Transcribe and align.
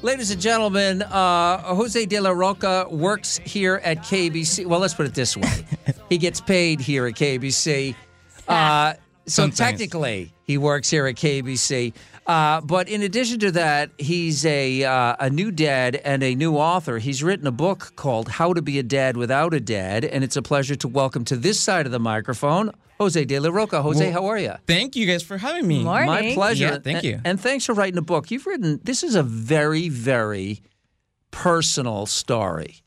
Ladies 0.00 0.30
and 0.30 0.40
gentlemen, 0.40 1.02
uh, 1.02 1.74
Jose 1.74 2.06
De 2.06 2.20
La 2.20 2.30
Roca 2.30 2.86
works 2.88 3.38
here 3.38 3.80
at 3.82 3.98
KABC. 3.98 4.64
Well, 4.64 4.78
let's 4.78 4.94
put 4.94 5.06
it 5.06 5.14
this 5.14 5.36
way 5.36 5.64
he 6.08 6.18
gets 6.18 6.40
paid 6.40 6.80
here 6.80 7.06
at 7.06 7.14
KABC. 7.14 7.94
Uh, 8.48 8.94
so 9.26 9.42
Sometimes. 9.42 9.58
technically, 9.58 10.32
he 10.42 10.56
works 10.56 10.88
here 10.88 11.06
at 11.06 11.16
KABC. 11.16 11.92
Uh, 12.28 12.60
but 12.60 12.88
in 12.90 13.00
addition 13.02 13.38
to 13.40 13.50
that, 13.52 13.90
he's 13.96 14.44
a 14.44 14.84
uh, 14.84 15.16
a 15.18 15.30
new 15.30 15.50
dad 15.50 15.96
and 15.96 16.22
a 16.22 16.34
new 16.34 16.56
author. 16.56 16.98
He's 16.98 17.22
written 17.22 17.46
a 17.46 17.50
book 17.52 17.94
called 17.96 18.28
"How 18.28 18.52
to 18.52 18.60
Be 18.60 18.78
a 18.78 18.82
Dad 18.82 19.16
Without 19.16 19.54
a 19.54 19.60
Dad," 19.60 20.04
and 20.04 20.22
it's 20.22 20.36
a 20.36 20.42
pleasure 20.42 20.76
to 20.76 20.88
welcome 20.88 21.24
to 21.24 21.36
this 21.36 21.58
side 21.58 21.86
of 21.86 21.92
the 21.92 21.98
microphone 21.98 22.70
Jose 23.00 23.24
De 23.24 23.38
La 23.38 23.48
Roca. 23.48 23.80
Jose, 23.80 24.04
Well, 24.04 24.12
how 24.12 24.26
are 24.26 24.38
you? 24.38 24.52
Thank 24.66 24.94
you 24.94 25.06
guys 25.06 25.22
for 25.22 25.38
having 25.38 25.66
me. 25.66 25.82
Morning. 25.84 26.06
My 26.06 26.34
pleasure. 26.34 26.66
Yeah, 26.66 26.78
thank 26.78 26.96
And- 26.98 27.04
you. 27.04 27.20
And, 27.24 27.40
thanks 27.40 27.64
for 27.64 27.72
writing 27.72 27.96
a 27.96 28.02
book. 28.02 28.30
You've 28.30 28.46
written. 28.46 28.80
This 28.84 29.02
is 29.02 29.14
a 29.14 29.22
very, 29.22 29.88
very 29.88 30.60
personal 31.30 32.04
story. 32.06 32.82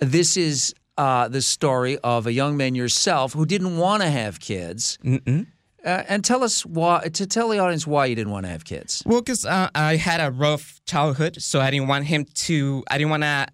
This 0.00 0.36
is 0.36 0.74
uh, 0.98 1.28
the 1.28 1.42
story 1.42 1.98
of 1.98 2.26
a 2.26 2.32
young 2.32 2.56
man 2.56 2.74
yourself 2.74 3.32
who 3.34 3.46
didn't 3.46 3.76
want 3.78 4.02
to 4.02 4.10
have 4.10 4.40
kids. 4.40 4.98
Mm-mm. 5.04 5.46
Uh, 5.84 6.04
and 6.08 6.24
tell 6.24 6.44
us 6.44 6.64
why. 6.64 7.08
To 7.08 7.26
tell 7.26 7.48
the 7.48 7.58
audience 7.58 7.86
why 7.86 8.06
you 8.06 8.14
didn't 8.14 8.32
want 8.32 8.46
to 8.46 8.50
have 8.50 8.64
kids. 8.64 9.02
Well, 9.04 9.20
because 9.20 9.44
uh, 9.44 9.68
I 9.74 9.96
had 9.96 10.20
a 10.20 10.30
rough 10.30 10.80
childhood, 10.86 11.42
so 11.42 11.60
I 11.60 11.70
didn't 11.70 11.88
want 11.88 12.04
him 12.06 12.24
to. 12.24 12.84
I 12.88 12.98
didn't 12.98 13.10
want 13.10 13.24
to 13.24 13.46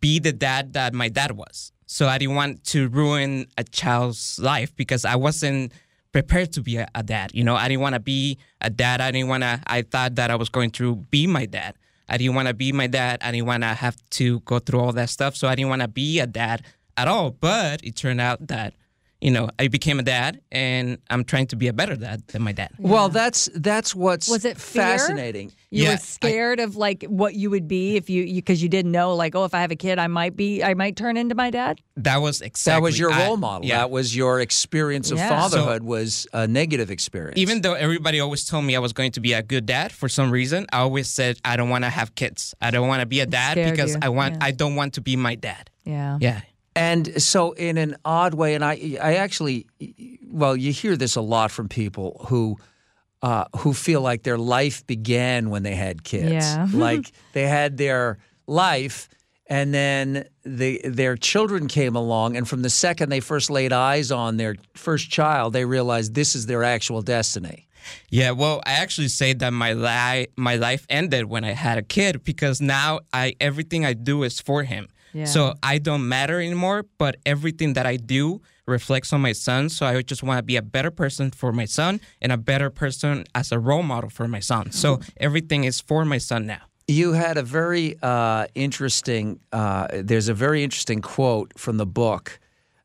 be 0.00 0.18
the 0.18 0.32
dad 0.32 0.72
that 0.72 0.94
my 0.94 1.08
dad 1.08 1.32
was. 1.32 1.72
So 1.86 2.06
I 2.06 2.18
didn't 2.18 2.36
want 2.36 2.64
to 2.66 2.88
ruin 2.88 3.46
a 3.58 3.64
child's 3.64 4.38
life 4.38 4.74
because 4.76 5.04
I 5.04 5.16
wasn't 5.16 5.72
prepared 6.12 6.52
to 6.52 6.62
be 6.62 6.76
a, 6.76 6.88
a 6.94 7.02
dad. 7.02 7.32
You 7.34 7.44
know, 7.44 7.56
I 7.56 7.68
didn't 7.68 7.80
want 7.80 7.94
to 7.94 8.00
be 8.00 8.38
a 8.60 8.70
dad. 8.70 9.00
I 9.00 9.10
didn't 9.10 9.28
want 9.28 9.42
to. 9.42 9.60
I 9.66 9.82
thought 9.82 10.14
that 10.14 10.30
I 10.30 10.36
was 10.36 10.48
going 10.48 10.70
to 10.72 10.96
be 10.96 11.26
my 11.26 11.46
dad. 11.46 11.74
I 12.08 12.16
didn't 12.16 12.34
want 12.34 12.48
to 12.48 12.54
be 12.54 12.72
my 12.72 12.86
dad. 12.86 13.20
I 13.22 13.32
didn't 13.32 13.46
want 13.46 13.62
to 13.64 13.68
have 13.74 13.96
to 14.10 14.40
go 14.40 14.58
through 14.58 14.80
all 14.80 14.92
that 14.92 15.10
stuff. 15.10 15.36
So 15.36 15.46
I 15.48 15.54
didn't 15.54 15.68
want 15.68 15.82
to 15.82 15.88
be 15.88 16.20
a 16.20 16.26
dad 16.26 16.64
at 16.96 17.06
all. 17.08 17.30
But 17.30 17.84
it 17.84 17.96
turned 17.96 18.20
out 18.20 18.48
that, 18.48 18.74
you 19.20 19.30
know, 19.30 19.50
I 19.58 19.68
became 19.68 19.98
a 19.98 20.02
dad, 20.02 20.40
and 20.50 20.98
I'm 21.10 21.24
trying 21.24 21.46
to 21.48 21.56
be 21.56 21.68
a 21.68 21.72
better 21.72 21.94
dad 21.96 22.26
than 22.28 22.42
my 22.42 22.52
dad. 22.52 22.70
Well, 22.78 23.08
that's 23.10 23.48
that's 23.54 23.94
what's 23.94 24.28
Was 24.28 24.44
it 24.44 24.56
fear? 24.58 24.82
fascinating. 24.82 25.52
You 25.70 25.84
Yeah, 25.84 25.90
were 25.92 25.96
scared 25.98 26.58
of 26.58 26.74
like 26.76 27.04
what 27.04 27.34
you 27.34 27.50
would 27.50 27.68
be 27.68 27.96
if 27.96 28.08
you 28.10 28.24
because 28.34 28.62
you, 28.62 28.68
didn't 28.68 28.92
know 28.92 29.14
like 29.14 29.34
oh 29.36 29.44
if 29.44 29.54
I 29.54 29.60
have 29.60 29.70
a 29.70 29.76
kid 29.76 29.98
I 29.98 30.06
might 30.08 30.34
be 30.36 30.64
I 30.64 30.74
might 30.74 30.96
turn 30.96 31.16
into 31.16 31.34
my 31.34 31.50
dad. 31.50 31.80
That 31.96 32.16
was 32.22 32.40
exactly. 32.40 32.76
That 32.80 32.82
was 32.82 32.98
your 32.98 33.12
I- 33.12 33.26
role 33.26 33.36
model. 33.36 33.68
yeah. 33.68 33.78
That 33.78 33.90
was 33.90 34.16
your 34.16 34.40
experience 34.40 35.10
of 35.10 35.18
Yeah. 35.18 35.28
fatherhood 35.28 35.82
was 35.82 36.26
a 36.32 36.46
negative 36.48 36.90
experience. 36.90 37.38
Even 37.38 37.60
though 37.60 37.74
everybody 37.74 38.20
always 38.20 38.44
told 38.46 38.64
me 38.64 38.74
I 38.74 38.80
was 38.80 38.92
going 38.92 39.12
to 39.12 39.20
be 39.20 39.32
a 39.34 39.42
good 39.42 39.66
dad, 39.66 39.92
for 39.92 40.08
some 40.08 40.30
reason, 40.30 40.66
I 40.72 40.78
always 40.78 41.08
said 41.08 41.36
I 41.44 41.56
don't 41.56 41.68
want 41.68 41.84
to 41.84 41.90
have 41.90 42.14
kids. 42.14 42.54
I 42.60 42.70
don't 42.70 42.88
want 42.88 43.00
to 43.00 43.06
be 43.06 43.20
a 43.20 43.26
dad 43.26 43.54
because 43.70 43.92
you, 43.94 43.98
I 44.02 44.08
want. 44.08 44.34
yeah. 44.36 44.46
I 44.48 44.50
don't 44.50 44.74
want 44.76 44.94
to 44.94 45.00
be 45.02 45.14
my 45.16 45.34
dad. 45.34 45.70
Yeah. 45.84 46.18
Yeah. 46.20 46.40
And 46.76 47.20
so, 47.20 47.52
in 47.52 47.78
an 47.78 47.96
odd 48.04 48.34
way, 48.34 48.54
and 48.54 48.64
I, 48.64 48.96
I 49.02 49.14
actually, 49.16 49.66
well, 50.30 50.56
you 50.56 50.72
hear 50.72 50.96
this 50.96 51.16
a 51.16 51.20
lot 51.20 51.50
from 51.50 51.68
people 51.68 52.24
who, 52.28 52.58
uh, 53.22 53.44
who 53.58 53.74
feel 53.74 54.00
like 54.00 54.22
their 54.22 54.38
life 54.38 54.86
began 54.86 55.50
when 55.50 55.62
they 55.62 55.74
had 55.74 56.04
kids. 56.04 56.30
Yeah. 56.30 56.68
like 56.72 57.12
they 57.32 57.46
had 57.46 57.76
their 57.76 58.18
life, 58.46 59.08
and 59.46 59.74
then 59.74 60.28
the 60.44 60.80
their 60.84 61.16
children 61.16 61.66
came 61.66 61.96
along, 61.96 62.36
and 62.36 62.48
from 62.48 62.62
the 62.62 62.70
second 62.70 63.08
they 63.08 63.20
first 63.20 63.50
laid 63.50 63.72
eyes 63.72 64.12
on 64.12 64.36
their 64.36 64.54
first 64.74 65.10
child, 65.10 65.52
they 65.52 65.64
realized 65.64 66.14
this 66.14 66.36
is 66.36 66.46
their 66.46 66.62
actual 66.62 67.02
destiny. 67.02 67.66
Yeah, 68.10 68.32
well, 68.32 68.62
I 68.66 68.72
actually 68.72 69.08
say 69.08 69.32
that 69.32 69.52
my 69.52 69.72
life 69.72 70.28
my 70.36 70.56
life 70.56 70.86
ended 70.88 71.24
when 71.24 71.44
I 71.44 71.52
had 71.52 71.78
a 71.78 71.82
kid 71.82 72.22
because 72.24 72.60
now 72.60 73.00
I 73.12 73.34
everything 73.40 73.84
I 73.84 73.94
do 73.94 74.22
is 74.22 74.40
for 74.40 74.62
him. 74.62 74.88
Yeah. 75.12 75.24
So 75.24 75.54
I 75.62 75.78
don't 75.78 76.08
matter 76.08 76.40
anymore, 76.40 76.86
but 76.98 77.16
everything 77.26 77.74
that 77.74 77.86
I 77.86 77.96
do 77.96 78.40
reflects 78.66 79.12
on 79.12 79.20
my 79.20 79.32
son. 79.32 79.68
So 79.68 79.86
I 79.86 80.00
just 80.02 80.22
want 80.22 80.38
to 80.38 80.42
be 80.42 80.56
a 80.56 80.62
better 80.62 80.90
person 80.90 81.30
for 81.30 81.52
my 81.52 81.64
son 81.64 82.00
and 82.22 82.32
a 82.32 82.36
better 82.36 82.70
person 82.70 83.24
as 83.34 83.52
a 83.52 83.58
role 83.58 83.82
model 83.82 84.10
for 84.10 84.28
my 84.28 84.40
son. 84.40 84.70
So 84.72 85.00
everything 85.18 85.64
is 85.64 85.80
for 85.80 86.04
my 86.04 86.18
son 86.18 86.46
now. 86.46 86.62
You 86.86 87.12
had 87.12 87.36
a 87.36 87.42
very 87.42 87.96
uh, 88.02 88.46
interesting. 88.54 89.40
Uh, 89.52 89.86
there's 89.92 90.28
a 90.28 90.34
very 90.34 90.64
interesting 90.64 91.00
quote 91.02 91.52
from 91.58 91.76
the 91.76 91.86
book. 91.86 92.38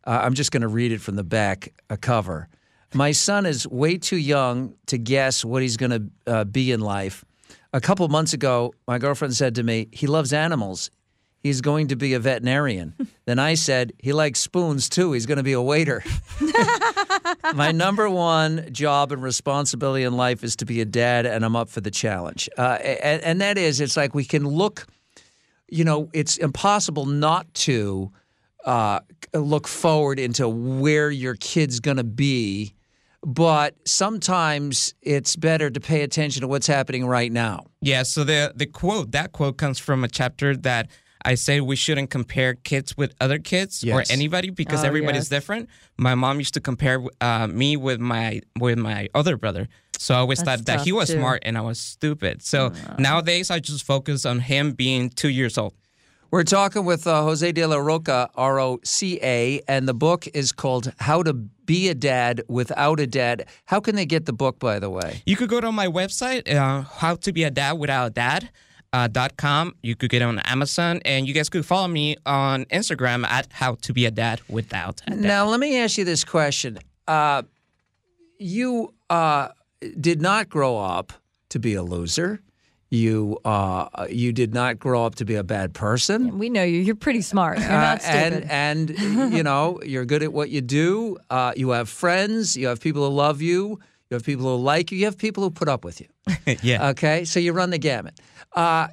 Uh, 0.06 0.20
I'm 0.24 0.34
just 0.34 0.52
going 0.52 0.62
to 0.62 0.68
read 0.68 0.92
it 0.92 1.02
from 1.02 1.16
the 1.16 1.24
back 1.24 1.74
uh, 1.90 1.98
cover. 2.00 2.48
My 2.94 3.12
son 3.12 3.46
is 3.46 3.68
way 3.68 3.98
too 3.98 4.18
young 4.18 4.76
to 4.88 4.98
guess 4.98 5.44
what 5.44 5.62
he's 5.62 5.76
going 5.76 5.92
to 5.92 6.32
uh, 6.32 6.44
be 6.46 6.72
in 6.72 6.82
life. 6.82 7.26
A 7.74 7.82
couple 7.82 8.08
months 8.08 8.32
ago, 8.34 8.74
my 8.88 9.00
girlfriend 9.00 9.36
said 9.36 9.56
to 9.56 9.64
me, 9.64 9.90
"He 9.92 10.08
loves 10.08 10.32
animals. 10.32 10.92
He's 11.46 11.62
going 11.62 11.90
to 11.90 11.96
be 11.96 12.16
a 12.16 12.20
veterinarian." 12.20 12.96
then 13.26 13.38
I 13.38 13.54
said, 13.54 13.94
"He 14.00 14.14
likes 14.14 14.40
spoons 14.40 14.90
too. 14.90 15.12
He's 15.12 15.28
going 15.28 15.38
to 15.38 15.44
be 15.44 15.54
a 15.54 15.62
waiter." 15.62 16.04
my 17.54 17.72
number 17.72 18.10
one 18.10 18.68
job 18.72 19.12
and 19.12 19.22
responsibility 19.22 20.04
in 20.04 20.18
life 20.18 20.44
is 20.44 20.56
to 20.56 20.66
be 20.66 20.82
a 20.82 20.86
dad, 20.86 21.28
and 21.28 21.46
I'm 21.46 21.56
up 21.56 21.70
for 21.70 21.82
the 21.82 21.92
challenge. 21.92 22.50
Uh, 22.58 22.80
and, 22.82 23.22
and 23.22 23.42
that 23.42 23.60
is, 23.60 23.80
it's 23.80 23.96
like 23.96 24.16
we 24.16 24.26
can 24.26 24.48
look, 24.48 24.88
you 25.70 25.84
know, 25.84 26.10
it's 26.14 26.38
impossible 26.38 27.06
not 27.06 27.54
to 27.54 28.12
uh, 28.66 29.02
look 29.34 29.68
forward 29.68 30.18
into 30.20 30.50
where 30.50 31.12
your 31.12 31.36
kid's 31.36 31.80
going 31.80 31.98
to 31.98 32.04
be. 32.04 32.74
But 33.24 33.76
sometimes 33.88 34.94
it's 35.02 35.36
better 35.36 35.72
to 35.72 35.80
pay 35.80 36.02
attention 36.02 36.42
to 36.42 36.48
what's 36.48 36.68
happening 36.68 37.08
right 37.08 37.32
now. 37.32 37.66
Yeah, 37.82 38.04
so 38.04 38.24
the 38.24 38.54
the 38.56 38.68
quote 38.68 39.12
that 39.12 39.32
quote 39.32 39.58
comes 39.58 39.80
from 39.80 40.04
a 40.04 40.08
chapter 40.08 40.56
that 40.58 40.90
I 41.32 41.36
say 41.36 41.60
we 41.60 41.76
shouldn't 41.76 42.10
compare 42.12 42.54
kids 42.54 42.96
with 42.96 43.14
other 43.20 43.40
kids 43.40 43.84
or 43.84 44.04
anybody 44.10 44.50
because 44.52 44.84
Oh, 44.84 44.88
everybody's 44.88 45.24
yes. 45.26 45.30
different. 45.30 45.70
My 45.98 46.16
mom 46.16 46.38
used 46.40 46.54
to 46.54 46.62
compare 46.62 47.04
uh, 47.20 47.48
me 47.48 47.76
with 47.78 48.00
my 48.00 48.42
with 48.60 48.78
my 48.78 49.10
other 49.14 49.36
brother, 49.38 49.68
so 49.98 50.14
I 50.16 50.18
always 50.20 50.40
That's 50.40 50.62
thought 50.62 50.66
that 50.68 50.82
he 50.86 50.92
was 50.92 51.08
too. 51.10 51.18
smart 51.20 51.40
and 51.46 51.58
I 51.58 51.62
was 51.62 51.80
stupid. 51.80 52.42
So 52.44 52.72
nowadays 53.00 53.50
I 53.50 53.60
just 53.60 53.84
focus 53.86 54.26
on 54.26 54.40
him 54.40 54.74
being 54.74 55.10
two 55.10 55.30
years 55.30 55.58
old. 55.58 55.74
We're 56.32 56.44
talking 56.44 56.84
with 56.86 57.08
uh, 57.08 57.22
Jose 57.24 57.50
De 57.54 57.66
La 57.66 57.78
Roca, 57.78 58.30
R 58.36 58.60
O 58.60 58.80
C 58.84 59.20
A, 59.24 59.62
and 59.68 59.88
the 59.88 59.94
book 59.94 60.28
is 60.34 60.52
called 60.52 60.92
How 61.00 61.24
to 61.24 61.34
Be 61.34 61.88
a 61.90 61.96
Dad 61.96 62.42
Without 62.50 63.00
a 63.00 63.08
Dad. 63.08 63.46
How 63.66 63.80
can 63.80 63.96
they 63.96 64.06
get 64.06 64.26
the 64.26 64.34
book, 64.34 64.60
by 64.60 64.80
the 64.80 64.90
way? 64.90 65.22
You 65.26 65.38
could 65.38 65.50
go 65.50 65.62
to 65.62 65.72
my 65.72 65.88
website, 65.88 66.44
uh, 66.54 66.82
how 66.82 67.16
to 67.16 67.32
be 67.32 67.44
a 67.44 67.52
dad 67.52 67.74
without 67.80 68.06
a 68.08 68.10
dad. 68.10 68.50
Uh, 68.96 69.08
dot 69.20 69.32
com. 69.46 69.66
You 69.88 69.94
could 70.00 70.10
get 70.14 70.22
it 70.22 70.26
on 70.26 70.40
Amazon, 70.56 70.94
and 71.06 71.28
you 71.28 71.34
guys 71.38 71.50
could 71.50 71.66
follow 71.66 71.88
me 71.90 72.16
on 72.26 72.66
Instagram 72.80 73.26
at 73.38 73.46
how 73.52 73.72
to 73.86 73.92
be 73.94 74.04
a 74.06 74.12
dad 74.12 74.38
without 74.58 75.02
a 75.08 75.10
dad. 75.12 75.20
Now, 75.20 75.42
let 75.52 75.60
me 75.60 75.70
ask 75.84 75.98
you 76.00 76.06
this 76.06 76.24
question. 76.24 76.72
Uh, 77.08 77.42
you 78.40 78.94
uh, 79.10 79.50
did 80.00 80.22
not 80.22 80.50
grow 80.50 80.78
up 80.78 81.14
to 81.50 81.60
be 81.60 81.74
a 81.76 81.84
loser. 81.84 82.40
You 82.90 83.40
uh, 83.44 83.88
you 84.10 84.32
did 84.32 84.54
not 84.54 84.80
grow 84.80 85.06
up 85.06 85.16
to 85.16 85.26
be 85.26 85.36
a 85.36 85.44
bad 85.44 85.74
person. 85.74 86.38
We 86.40 86.50
know 86.50 86.64
you. 86.64 86.80
You're 86.80 86.96
pretty 87.08 87.22
smart. 87.22 87.60
You're 87.60 87.68
Uh, 87.72 87.82
not 87.92 88.02
stupid. 88.02 88.46
and 88.50 88.92
and 88.92 89.34
you 89.34 89.44
know 89.50 89.80
you're 89.84 90.06
good 90.06 90.24
at 90.24 90.32
what 90.32 90.50
you 90.50 90.62
do. 90.62 91.18
Uh, 91.30 91.52
you 91.58 91.72
have 91.72 91.90
friends. 91.90 92.56
You 92.56 92.68
have 92.68 92.80
people 92.80 93.02
who 93.10 93.14
love 93.14 93.42
you. 93.42 93.80
You 94.16 94.20
have 94.20 94.26
people 94.26 94.46
who 94.46 94.64
like 94.64 94.92
you. 94.92 94.98
You 94.98 95.06
have 95.06 95.18
people 95.18 95.44
who 95.44 95.52
put 95.52 95.68
up 95.68 95.84
with 95.84 96.00
you. 96.00 96.08
yeah. 96.62 96.90
Okay, 96.90 97.26
so 97.26 97.40
you 97.40 97.52
run 97.52 97.70
the 97.70 97.78
gamut. 97.78 98.18
Uh, 98.54 98.88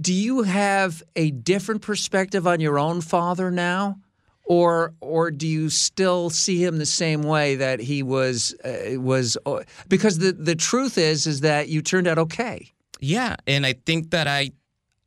do 0.00 0.12
you 0.12 0.42
have 0.42 1.02
a 1.14 1.30
different 1.30 1.82
perspective 1.82 2.46
on 2.46 2.60
your 2.60 2.78
own 2.78 3.00
father 3.00 3.50
now, 3.50 3.98
or 4.44 4.94
or 5.00 5.30
do 5.30 5.46
you 5.46 5.70
still 5.70 6.28
see 6.28 6.62
him 6.62 6.78
the 6.78 6.86
same 6.86 7.22
way 7.22 7.54
that 7.56 7.78
he 7.80 8.02
was 8.02 8.54
uh, 8.64 9.00
was? 9.00 9.38
Uh, 9.46 9.62
because 9.88 10.18
the 10.18 10.32
the 10.32 10.56
truth 10.56 10.98
is 10.98 11.26
is 11.26 11.40
that 11.42 11.68
you 11.68 11.82
turned 11.82 12.08
out 12.08 12.18
okay. 12.18 12.72
Yeah, 12.98 13.36
and 13.46 13.64
I 13.64 13.74
think 13.74 14.10
that 14.10 14.26
I 14.26 14.50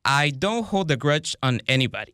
I 0.06 0.30
don't 0.30 0.66
hold 0.66 0.90
a 0.92 0.98
grudge 0.98 1.36
on 1.44 1.62
anybody 1.68 2.14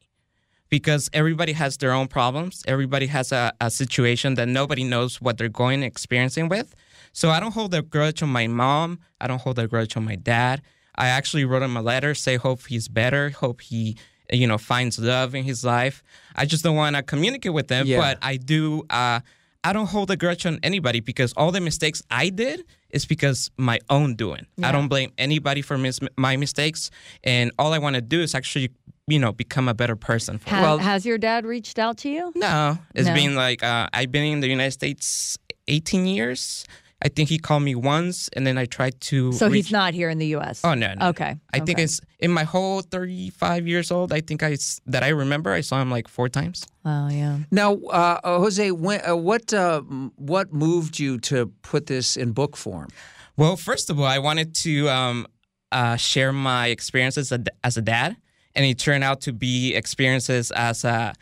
because 0.69 1.10
everybody 1.13 1.54
has 1.54 1.78
their 1.78 1.92
own 1.92 2.08
problems. 2.08 2.63
Everybody 2.68 3.08
has 3.08 3.31
a, 3.31 3.54
a 3.62 3.69
situation 3.69 4.36
that 4.36 4.48
nobody 4.48 4.84
knows 4.84 5.22
what 5.22 5.38
they're 5.38 5.50
going 5.50 5.84
experiencing 5.84 6.50
with. 6.50 6.75
So 7.15 7.29
I 7.29 7.39
don't 7.39 7.53
hold 7.53 7.73
a 7.73 7.81
grudge 7.81 8.21
on 8.21 8.27
my 8.29 8.45
mom. 8.47 9.00
I 9.21 9.27
don't 9.27 9.39
hold 9.41 9.57
a 9.57 9.67
grudge 9.69 9.95
on 9.95 10.03
my 10.03 10.17
dad. 10.17 10.62
I 10.97 11.07
actually 11.07 11.45
wrote 11.45 11.63
him 11.63 11.77
a 11.77 11.81
letter, 11.81 12.13
say 12.13 12.35
hope 12.35 12.67
he's 12.67 12.89
better, 12.89 13.29
hope 13.29 13.62
he 13.62 13.95
you 14.33 14.45
know 14.47 14.57
finds 14.57 15.00
love 15.00 15.33
in 15.33 15.45
his 15.45 15.63
life. 15.63 16.03
I 16.35 16.45
just 16.45 16.62
don't 16.65 16.75
want 16.75 16.97
to 16.97 17.03
communicate 17.03 17.53
with 17.53 17.69
them, 17.69 17.88
Yeah. 17.88 18.00
but 18.01 18.17
I 18.21 18.35
do. 18.35 18.83
Uh, 18.89 19.21
I 19.63 19.71
don't 19.71 19.88
hold 19.88 20.12
a 20.12 20.17
grudge 20.17 20.45
on 20.45 20.59
anybody 20.62 21.00
because 21.00 21.31
all 21.38 21.51
the 21.53 21.62
mistakes 21.62 22.03
I 22.12 22.29
did 22.29 22.65
is 22.89 23.06
because 23.06 23.50
my 23.57 23.79
own 23.89 24.15
doing. 24.15 24.45
I 24.62 24.71
don't 24.73 24.89
blame 24.89 25.12
anybody 25.17 25.62
for 25.62 25.77
mis- 25.77 26.01
my 26.17 26.35
mistakes, 26.35 26.91
and 27.23 27.51
all 27.57 27.71
I 27.71 27.77
want 27.79 27.95
to 27.95 28.01
do 28.01 28.19
is 28.21 28.35
actually, 28.35 28.71
you 29.07 29.19
know, 29.19 29.31
become 29.31 29.69
a 29.69 29.73
better 29.73 29.95
person. 29.95 30.38
For 30.38 30.50
Ha- 30.50 30.62
well- 30.62 30.77
has 30.79 31.06
your 31.06 31.17
dad 31.17 31.45
reached 31.45 31.79
out 31.79 31.95
to 32.00 32.09
you? 32.09 32.33
no, 32.35 32.77
it's 32.94 33.07
No. 33.07 33.13
been 33.13 33.35
like 33.35 33.63
uh, 33.63 33.88
I've 33.94 34.12
been 34.12 34.25
in 34.25 34.41
the 34.41 34.50
United 34.50 34.71
States 34.73 35.38
18 35.69 36.07
years. 36.07 36.65
I 37.06 37.10
think 37.10 37.30
he 37.30 37.38
called 37.38 37.62
me 37.62 37.75
once, 37.75 38.30
and 38.36 38.48
then 38.48 38.57
I 38.57 38.66
tried 38.66 39.00
to. 39.10 39.31
So 39.34 39.46
reach- 39.48 39.66
he's 39.68 39.72
not 39.72 39.94
here 39.94 40.10
in 40.10 40.18
the 40.18 40.25
U.S. 40.38 40.62
Oh 40.63 40.74
no, 40.74 40.94
no. 40.96 41.10
Okay. 41.10 41.36
I 41.54 41.60
think 41.60 41.78
it's 41.78 42.02
in 42.19 42.31
my 42.31 42.44
whole 42.44 42.81
35 42.81 43.68
years 43.68 43.92
old. 43.92 44.12
I 44.12 44.22
think 44.22 44.42
I 44.42 44.54
s- 44.54 44.81
that 44.88 45.04
I 45.04 45.10
remember 45.10 45.52
I 45.54 45.62
saw 45.62 45.80
him 45.81 45.92
like 45.92 46.07
four 46.07 46.30
times. 46.30 46.66
Oh 46.84 47.07
yeah. 47.10 47.38
Now, 47.52 47.75
uh, 47.75 48.19
uh, 48.24 48.40
Jose, 48.40 48.72
when, 48.72 49.02
uh, 49.07 49.16
what 49.16 49.54
uh, 49.54 49.81
what 50.18 50.52
moved 50.52 50.98
you 51.00 51.19
to 51.30 51.46
put 51.62 51.86
this 51.86 52.18
in 52.18 52.31
book 52.34 52.57
form? 52.57 52.90
Well, 53.38 53.56
first 53.58 53.90
of 53.92 54.00
all, 54.00 54.06
I 54.06 54.18
wanted 54.19 54.56
to 54.66 54.90
um, 54.90 55.28
uh, 55.72 55.98
share 55.98 56.31
my 56.34 56.68
experiences 56.68 57.31
as 57.31 57.40
a, 57.40 57.44
as 57.63 57.78
a 57.78 57.81
dad, 57.84 58.16
and 58.56 58.66
it 58.66 58.80
turned 58.80 59.04
out 59.04 59.22
to 59.22 59.31
be 59.34 59.75
experiences 59.75 60.51
as 60.51 60.84
a 60.86 61.13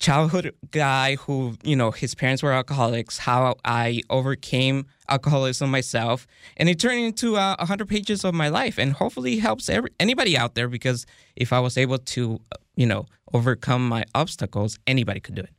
childhood 0.00 0.54
guy 0.70 1.16
who, 1.16 1.56
you 1.62 1.76
know, 1.76 1.90
his 1.90 2.14
parents 2.14 2.42
were 2.42 2.52
alcoholics, 2.52 3.18
how 3.18 3.54
I 3.64 4.00
overcame 4.08 4.86
alcoholism 5.08 5.70
myself, 5.70 6.26
and 6.56 6.68
it 6.68 6.80
turned 6.80 7.00
into 7.00 7.36
uh, 7.36 7.54
100 7.58 7.88
pages 7.88 8.24
of 8.24 8.34
my 8.34 8.48
life, 8.48 8.78
and 8.78 8.94
hopefully 8.94 9.36
helps 9.36 9.68
every, 9.68 9.90
anybody 10.00 10.36
out 10.36 10.54
there 10.54 10.68
because 10.68 11.06
if 11.36 11.52
I 11.52 11.60
was 11.60 11.76
able 11.76 11.98
to, 11.98 12.40
uh, 12.50 12.56
you 12.76 12.86
know, 12.86 13.06
overcome 13.32 13.86
my 13.86 14.04
obstacles, 14.14 14.78
anybody 14.86 15.20
could 15.20 15.34
do 15.34 15.42
it. 15.42 15.50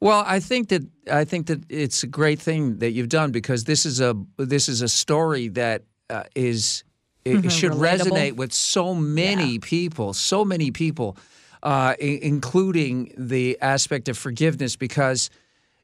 Well, 0.00 0.24
I 0.26 0.40
think 0.40 0.68
that 0.68 0.82
I 1.10 1.24
think 1.24 1.46
that 1.46 1.62
it's 1.70 2.02
a 2.02 2.06
great 2.06 2.40
thing 2.40 2.78
that 2.78 2.90
you've 2.90 3.08
done 3.08 3.30
because 3.30 3.64
this 3.64 3.86
is 3.86 4.00
a 4.00 4.14
this 4.36 4.68
is 4.68 4.82
a 4.82 4.88
story 4.88 5.48
that 5.48 5.84
uh, 6.10 6.24
is 6.34 6.84
it 7.24 7.50
should 7.50 7.72
Relatable. 7.72 8.10
resonate 8.10 8.32
with 8.36 8.52
so 8.52 8.94
many 8.94 9.58
people, 9.58 10.12
so 10.12 10.44
many 10.44 10.70
people, 10.70 11.16
uh, 11.64 11.94
including 11.98 13.12
the 13.16 13.58
aspect 13.60 14.08
of 14.08 14.16
forgiveness. 14.16 14.76
Because 14.76 15.30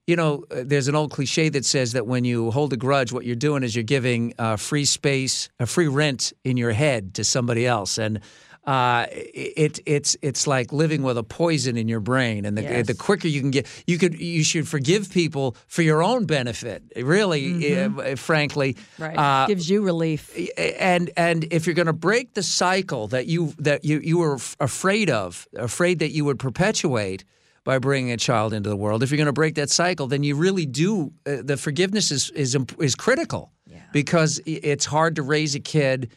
you 0.07 0.17
know, 0.17 0.45
uh, 0.51 0.63
there's 0.65 0.89
an 0.89 0.97
old 0.97 1.13
cliche 1.13 1.49
that 1.51 1.65
says 1.65 1.93
that 1.93 2.07
when 2.07 2.25
you 2.25 2.51
hold 2.51 2.73
a 2.73 2.77
grudge, 2.77 3.13
what 3.13 3.25
you're 3.25 3.37
doing 3.37 3.63
is 3.63 3.77
you're 3.77 3.85
giving 3.85 4.35
uh, 4.39 4.57
free 4.57 4.85
space, 4.85 5.49
a 5.61 5.67
free 5.67 5.87
rent 5.89 6.33
in 6.43 6.57
your 6.57 6.73
head 6.73 7.15
to 7.15 7.23
somebody 7.23 7.67
else, 7.67 7.97
and 7.97 8.21
uh, 8.67 9.07
it 9.11 9.81
it's 9.87 10.17
it's 10.23 10.47
like 10.47 10.73
living 10.73 11.03
with 11.03 11.17
a 11.19 11.23
poison 11.23 11.77
in 11.77 11.89
your 11.89 12.01
brain. 12.01 12.45
And 12.45 12.57
the 12.59 12.63
Yes. 12.63 12.87
the 12.87 12.95
quicker 12.95 13.27
you 13.29 13.41
can 13.41 13.51
get, 13.51 13.67
you 13.87 13.97
could 13.99 14.21
you 14.21 14.45
should 14.45 14.69
forgive 14.69 15.11
people 15.11 15.57
for 15.67 15.83
your 15.83 16.03
own 16.03 16.27
benefit. 16.27 16.83
Really, 16.97 17.75
uh, 17.77 18.17
frankly, 18.17 18.77
Right. 18.99 19.17
Uh, 19.17 19.47
Gives 19.47 19.69
you 19.71 19.83
relief. 19.83 20.31
and 20.59 21.11
and 21.17 21.45
if 21.51 21.67
you're 21.67 21.75
going 21.75 21.87
to 21.87 21.93
break 21.93 22.35
the 22.35 22.43
cycle 22.43 23.09
that 23.09 23.27
you 23.27 23.55
that 23.59 23.85
you 23.85 24.01
you 24.05 24.19
were 24.19 24.39
afraid 24.61 25.09
of, 25.11 25.47
afraid 25.57 25.99
that 26.01 26.11
you 26.13 26.25
would 26.27 26.39
perpetuate 26.39 27.25
by 27.65 27.79
bringing 27.79 28.11
a 28.13 28.17
child 28.17 28.53
into 28.53 28.69
the 28.69 28.77
world, 28.77 29.03
if 29.03 29.11
you're 29.11 29.17
going 29.19 29.27
to 29.27 29.33
break 29.33 29.55
that 29.55 29.71
cycle, 29.71 30.07
then 30.07 30.23
you 30.23 30.35
really 30.37 30.67
do. 30.67 31.13
Uh, 31.27 31.37
the 31.43 31.57
forgiveness 31.57 32.11
is 32.11 32.31
is 32.31 32.57
is 32.79 32.95
critical 32.95 33.53
because 33.93 34.41
it's 34.47 34.85
hard 34.87 35.17
to 35.17 35.23
raise 35.23 35.55
a 35.57 35.61
kid 35.61 36.11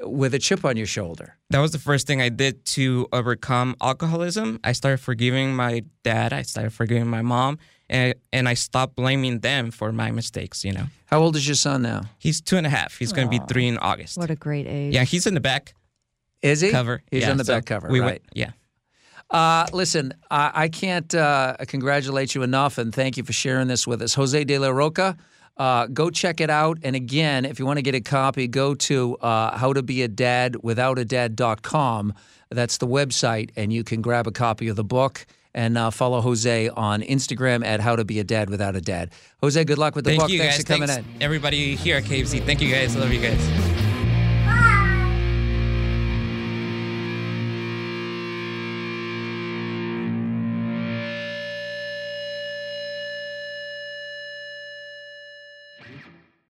with 0.00 0.34
a 0.34 0.38
chip 0.38 0.64
on 0.64 0.76
your 0.76 0.86
shoulder. 0.86 1.36
That 1.50 1.60
was 1.60 1.70
the 1.72 1.78
first 1.78 2.06
thing 2.06 2.20
I 2.20 2.28
did 2.28 2.64
to 2.66 3.06
overcome 3.12 3.76
alcoholism. 3.80 4.58
I 4.64 4.72
started 4.72 4.98
forgiving 4.98 5.54
my 5.54 5.84
dad. 6.02 6.32
I 6.32 6.42
started 6.42 6.72
forgiving 6.72 7.06
my 7.08 7.22
mom, 7.22 7.58
and 7.88 8.14
and 8.32 8.48
I 8.48 8.54
stopped 8.54 8.96
blaming 8.96 9.40
them 9.40 9.70
for 9.70 9.92
my 9.92 10.10
mistakes. 10.10 10.64
You 10.64 10.72
know, 10.72 10.86
How 11.06 11.20
old 11.20 11.36
is 11.36 11.46
your 11.46 11.54
son 11.54 11.82
now? 11.82 12.02
he's 12.18 12.40
two 12.40 12.56
and 12.56 12.66
a 12.66 12.70
half. 12.70 12.98
He's 12.98 13.12
going 13.12 13.28
to 13.30 13.38
be 13.38 13.44
three 13.48 13.66
in 13.68 13.78
August. 13.78 14.16
What 14.18 14.30
a 14.30 14.36
great 14.36 14.66
age. 14.66 14.92
yeah, 14.94 15.04
he's 15.04 15.26
in 15.26 15.34
the 15.34 15.40
back 15.40 15.74
Is 16.42 16.60
he 16.60 16.70
cover. 16.70 17.02
He's 17.10 17.22
Yeah, 17.22 17.30
on 17.30 17.36
the 17.36 17.44
so 17.44 17.54
back 17.54 17.66
cover, 17.66 17.88
we 17.88 18.00
right? 18.00 18.06
Went, 18.06 18.22
yeah. 18.34 18.50
Uh, 19.30 19.66
listen, 19.72 20.12
I, 20.30 20.50
I 20.54 20.68
can't 20.68 21.12
uh, 21.14 21.56
congratulate 21.66 22.34
you 22.34 22.42
enough, 22.42 22.78
and 22.78 22.94
thank 22.94 23.16
you 23.16 23.24
for 23.24 23.32
sharing 23.32 23.68
this 23.68 23.86
with 23.86 24.02
us, 24.02 24.14
Jose 24.14 24.44
De 24.44 24.58
La 24.58 24.68
Roca. 24.68 25.16
Uh, 25.56 25.86
go 25.86 26.10
check 26.10 26.40
it 26.40 26.50
out. 26.50 26.78
And 26.82 26.96
again, 26.96 27.44
if 27.44 27.58
you 27.58 27.66
want 27.66 27.78
to 27.78 27.82
get 27.82 27.94
a 27.94 28.00
copy, 28.00 28.48
go 28.48 28.74
to 28.74 29.16
uh, 29.18 29.56
howtobeadadwithoutadad.com. 29.58 32.14
That's 32.50 32.78
the 32.78 32.86
website, 32.86 33.50
and 33.56 33.72
you 33.72 33.84
can 33.84 34.02
grab 34.02 34.26
a 34.26 34.32
copy 34.32 34.68
of 34.68 34.76
the 34.76 34.84
book 34.84 35.26
and 35.54 35.78
uh, 35.78 35.90
follow 35.90 36.20
Jose 36.20 36.68
on 36.70 37.00
Instagram 37.02 37.64
at 37.64 37.80
How 37.80 37.96
to 37.96 38.04
Be 38.04 38.18
a 38.18 38.24
Dad 38.24 38.50
Without 38.50 38.74
a 38.76 38.80
Dad. 38.80 39.12
Jose, 39.40 39.62
good 39.64 39.78
luck 39.78 39.94
with 39.94 40.04
the 40.04 40.10
Thank 40.10 40.22
book. 40.22 40.30
you 40.30 40.38
Thanks 40.40 40.56
guys. 40.56 40.64
for 40.64 40.72
coming 40.72 40.88
Thanks 40.88 41.08
in. 41.14 41.22
everybody 41.22 41.76
here 41.76 41.96
at 41.96 42.04
KABC. 42.04 42.44
Thank 42.44 42.60
you 42.60 42.70
guys. 42.70 42.96
I 42.96 43.00
love 43.00 43.12
you 43.12 43.20
guys. 43.20 43.63